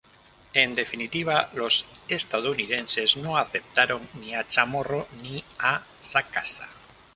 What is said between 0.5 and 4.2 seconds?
En definitiva los estadounidenses no aceptaron